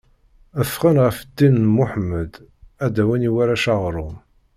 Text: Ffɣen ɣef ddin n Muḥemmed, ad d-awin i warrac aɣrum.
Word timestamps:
Ffɣen 0.71 0.97
ɣef 1.05 1.17
ddin 1.21 1.55
n 1.65 1.69
Muḥemmed, 1.75 2.33
ad 2.85 2.91
d-awin 2.95 3.27
i 3.29 3.31
warrac 3.35 3.65
aɣrum. 3.73 4.15